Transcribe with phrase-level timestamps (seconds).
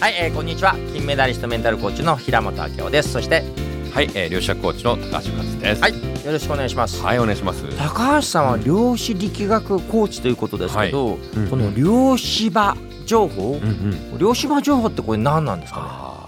[0.00, 0.76] はい、えー、こんにちは。
[0.94, 3.10] 金メダリストメンタルコーチの平本明夫です。
[3.10, 3.42] そして
[3.92, 5.82] はい、えー、量子コーチの高橋和です。
[5.82, 7.64] はいよろしくお願いします、はい、お願いします。
[7.76, 12.76] 高橋さんは量子力学コーチということですけど、うんこの量子場
[13.06, 13.60] 情報、うん
[14.12, 14.18] うん。
[14.18, 15.80] 量子場情報ってこれ何なんですか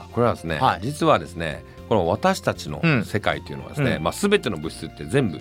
[0.09, 0.13] ね？
[0.15, 0.81] これはですね、はい。
[0.83, 3.05] 実はですね、この私たちのうん。
[3.05, 4.03] 世界というのはですね、うん。
[4.03, 5.39] まあすべての物質って全部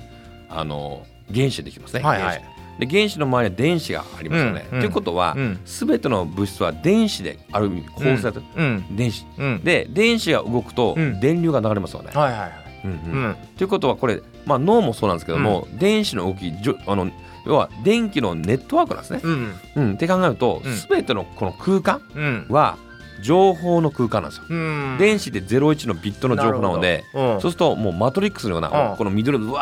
[0.50, 1.04] あの
[1.34, 2.04] 原子でできますね。
[2.04, 2.44] はいはい
[2.80, 4.68] で原子の周りには電子がありますよね。
[4.72, 4.82] うんうん。
[4.82, 5.60] ということはうん。
[5.66, 8.96] すべ、ての物質は電子である意味構成されてる、うん。
[8.96, 9.26] 電子。
[9.38, 9.62] うん。
[9.64, 11.20] で電子が動くとうん。
[11.20, 12.12] 電流が流れますよね。
[12.14, 12.52] はいはいはい。
[12.86, 13.30] うんううん。
[13.32, 17.12] んということはこれ、まあ、脳もそうなんですけども、電子の動きじょあの
[17.46, 19.20] 要は電気のネットワークなんですね。
[19.24, 20.74] うんうん、って考えると、うん。
[20.76, 22.46] すべてのこの空間うん。
[22.50, 22.78] は
[23.22, 24.46] 情報の空間なんですよ。
[24.50, 24.98] うん。
[25.00, 29.62] 電子で01のビットの情報なので、そうするともうマトリックスのような、うんこの緑のうわ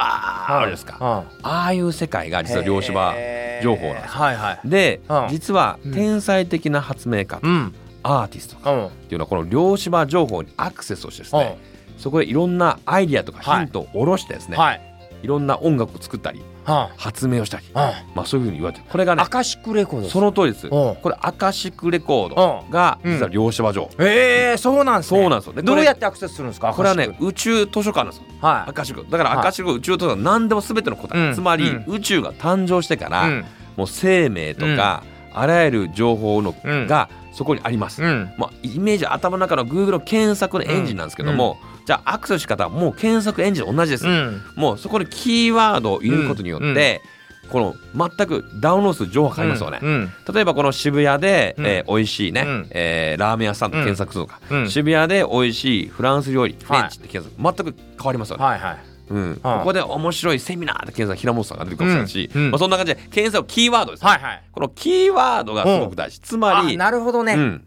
[0.49, 1.47] ーあるですか、うん。
[1.47, 3.13] ああいう世界が実は量子場
[3.61, 4.21] 情報なんですよ。
[4.21, 4.59] はいはい。
[4.65, 5.27] で、うん。
[5.29, 7.73] 実はうん天才的な発明家、うん。
[8.03, 11.57] アーティストっていうのはこの量子場情報にアクセスをしてですね、
[11.97, 14.79] そこでいろんなアイディアとかヒントを下ろしてですね、はいい、
[15.25, 18.03] ろんな音楽を作ったりは発明をしたり、あ。
[18.13, 18.89] まあそういうふうに言われてる。
[18.91, 20.67] これがねアカシックレコードその通りです。
[20.67, 20.69] う。
[20.69, 23.09] んこれアカシックレコードがう。
[23.09, 25.21] ん実は量子場情報、ええそうなんですね。
[25.21, 25.53] そうなんですよ。
[25.53, 28.23] でどうやってアクセスするんですかこれはね宇宙図書館なんですよ。
[28.39, 29.09] クはアカシック。
[29.09, 29.39] だからはい。
[29.39, 31.33] アカシック宇宙図書館何でも全ての答え、うん。
[31.33, 33.45] つまり、う宇宙が誕生してから、いうん。
[33.75, 36.87] もう生命とか、あらゆる情報の、うん。
[36.87, 38.33] がそこにあります、うん。
[38.37, 41.57] まあ、イメージ頭の中の Google の検索のエンジンなんですけども、
[41.87, 44.41] じゃあアクセスの仕方はもう検索エンジン同じです、うん。
[44.57, 47.01] もうそこにキーワードを入れることによって、
[47.49, 50.11] この全くダウンロードする情報が変わりますよね、うん。
[50.35, 51.65] 例えばこの渋谷で、うん。
[51.65, 52.67] えー美味しいね、うん。
[52.71, 54.69] えーラーメン屋さんと検索するのか、うん。
[54.69, 56.81] 渋谷で美味しいフランス料理フはい。
[56.81, 58.77] レンチって検索、全く変わりますよね、はいはい。
[59.09, 59.39] うん。
[59.41, 62.41] はいここで面白いセミナーって検索平本さんが出てくるかもしれないし、うん。
[62.43, 62.51] うん。
[62.51, 64.43] まあ、そんな感じで検索キーワードです、はいはい。
[64.51, 67.61] このキーワードがすごく大事、つまありなるほどね。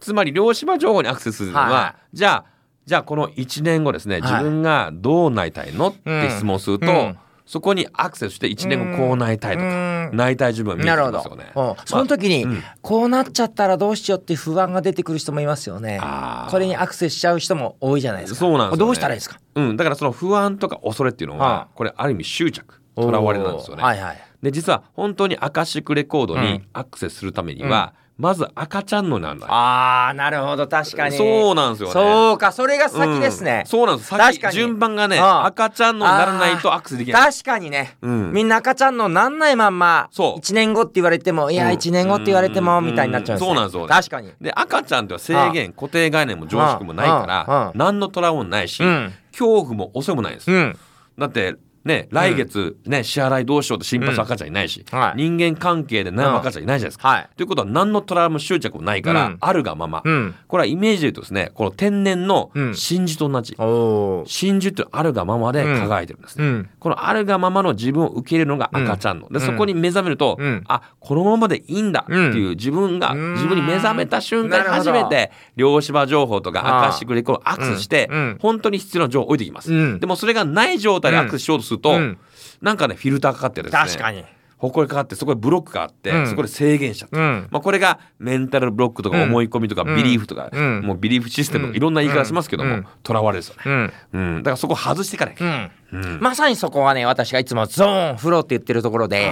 [0.00, 2.53] つまり量子場情報にアクセスするのは、はいはじゃあ
[2.86, 4.22] じゃあこの1年後ですね、はい。
[4.22, 7.18] 自分がどうなりたいのって質問すると、うん。
[7.46, 10.16] そこにアクセスして1年後こうなりたいとか、うん。
[10.16, 11.20] なりたい自分が見えてなるほど。
[11.20, 11.52] きますよね。
[11.54, 11.74] うん。
[11.86, 12.62] その時にうん。
[12.80, 15.98] こうなっちゃったらどうしようっていう不安が出てくる人もいますよね。
[16.02, 16.50] あー。
[16.50, 18.40] これにアクセスしちゃう人も多いじゃないですか。
[18.40, 18.86] そうなんですよね。
[18.86, 19.38] どうしたらいいですか？
[19.54, 23.82] うん、だからその不安とか恐れっていうのは、はこれある意味執着とらわれなんですよね。
[23.82, 26.66] はいはいで実は本当にアカシックレコードにうん。
[26.74, 29.46] アクセスするためには、まず赤ちゃんのなんだ。
[29.48, 30.68] あーなるほど。
[30.68, 31.16] 確かに。
[31.16, 31.94] そうなんですよね。
[31.94, 33.62] そうかそれが先ですね。
[33.64, 33.66] うん。
[33.66, 34.10] そうなんです。
[34.10, 35.44] 先順番がね、うん。
[35.46, 37.32] 赤ちゃんのにならないとアクセスできない。
[37.32, 37.96] 確かにね。
[38.02, 38.32] うん。
[38.32, 40.40] みんな赤ちゃんのなんないまんまそう。
[40.40, 41.72] 1年後って言われてもいやうん。
[41.72, 42.86] 1年後って言われてもうん。
[42.86, 43.48] みたいになっちゃうんですね。
[43.48, 44.30] そうなんですよ確かに。
[44.42, 47.22] で赤ちゃんっては制限固定概念も常識もないかうん。
[47.22, 47.26] うん。
[47.28, 49.12] ら何のトラウマもないし、うん。
[49.32, 50.52] 恐怖も恐れもないです。
[50.52, 50.78] うん。
[51.18, 55.18] だってね来月ね支払いどうしようと心配する赤ちゃんいないし、はい。
[55.18, 57.08] 人間関係で悩む赤ちゃんいないじゃないですか。
[57.08, 57.28] はい。
[57.36, 59.36] ということは何のトラウマも執着もないから、うん。
[59.40, 60.34] あるがまま、うん。
[60.48, 62.74] これはイメージで言うとですねこの天然のうん。
[62.74, 66.44] 真珠と同じ、真珠ってあるがままで輝いてるんですね。
[66.46, 66.70] うん。
[66.78, 69.28] このあるがままの自分を受け入れるのが赤ちゃんの。
[69.28, 70.64] で、そこに目覚めると、うん。
[70.68, 73.32] あ、このままでいいんだっていう自分が、うん。
[73.34, 78.18] 自分に目覚めた瞬間に初めて、量子場情報とかアカシックレコードをアクセスしてうん。
[78.18, 79.72] うん、本当に必要な情報を降りてきます。
[79.72, 80.00] うん。
[80.00, 82.18] でもそれがない状態でアクセスしようとすると、うん
[82.62, 83.78] なんかね、フィルターかかってですね。
[83.78, 84.24] 確かに
[84.56, 87.16] 埃かかって、そこでブロックがあって、うんそこで制限しちゃって。
[87.16, 93.62] うんまあ、これがメンタルブロックとか思い込みとかうんビリーフとか、うんもうビリーフシステムいろんな言い方しますけどもうん、とらわれですよね。
[93.66, 94.42] うんうん。
[94.42, 95.44] だからそこ外していかないと。
[95.44, 96.18] うんうん。
[96.20, 99.30] まさにそこはね私がいつもゾーンフローって言ってるところで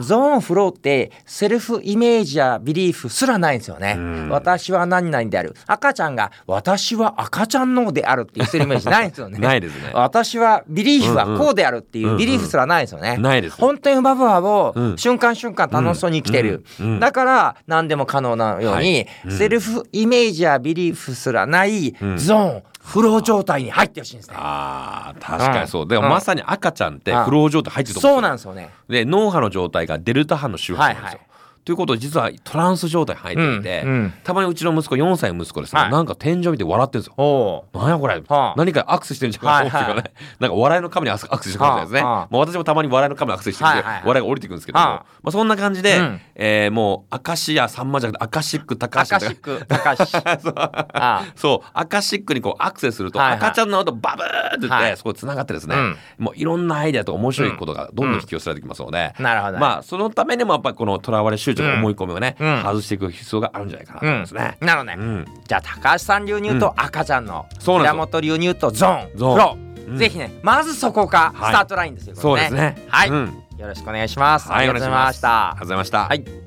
[0.00, 4.28] ゾーンフローってセルフイメージやビリーフすらないんですよね、うん。
[4.28, 5.54] 私は何々である。
[5.66, 9.38] 赤ちゃんが私は赤ちゃんのであるっていうセルフイメージないんですよね。
[9.40, 9.90] ないですね。
[9.94, 13.56] 私はビリーフはこうであるっていうビリーフすらないですよね、ないです。
[13.56, 14.98] 本当にバブアをうん。
[14.98, 16.86] 瞬間瞬間楽しそうに生きてる、うん。
[16.94, 17.00] うん。
[17.00, 19.32] だから何でも可能なように、はい。
[19.32, 22.18] セルフイメージやビリーフすらないうん。
[22.18, 22.62] ゾーン、
[22.92, 24.36] フロー状態に入ってほしいんですね。
[24.38, 25.82] ああ、確かにそう。
[25.82, 28.62] うんでもまさに赤ちゃんってフロー状態入ってるとそう思うんなんですよね。
[28.64, 29.04] ですよ。
[29.04, 31.18] で、脳波の状態がデルタ波の周波数なんですよ。
[31.18, 31.31] はいはい
[31.64, 34.14] ということで実はトランス状態入っていて、うんうん。
[34.24, 35.90] たまにうちの息子4歳の息子ですね、はい。
[35.90, 37.64] なんか天井見て笑ってるんですよ。
[37.72, 38.54] なんやこれ、はあ。
[38.56, 42.28] 何かアクセスしてるんじゃないかと思うんですけどね、なんか笑いの神にアクセスしてるかもしれないですね、はあはあ。
[42.30, 44.08] まあ、私もたまに笑いの神にアクセスしてるんで、はいはいはい。
[44.08, 45.04] 笑いが降りてくるんですけども、はあ。
[45.22, 46.20] まあ、そんな感じで、うん。
[46.34, 50.06] えーもうアカシアさんまじゃなくてアカシック高ア橋カシック、高橋。
[50.40, 50.54] そう。
[50.56, 54.96] あそうアカシックにこうアクセスすると、はいはい赤ちゃんの音バブーって言って、はい。
[54.96, 55.96] そこつながってですね、うん。
[56.18, 59.58] もういろんなアイデアとか面白いことがどんどん引き寄せられてきますので、なるほど。
[59.58, 64.56] まあそのためにもやっぱりこのとらわれ執着、うん思い込みをね、うん外していく必要があるんじゃないかなと思いますね。
[64.60, 64.96] なのね。
[64.98, 72.76] うんじゃあ高橋さん流に言うと赤ちゃんの、平本流に言うとゾーン、ゾーンぜひね、まずそこがはいスタートラインですよ、そうですね。
[72.88, 74.48] はい、うんよろしくお願いします。
[74.48, 75.50] はい、ありがとうございました。
[75.50, 75.98] ありがとうございました。
[76.06, 76.41] はい。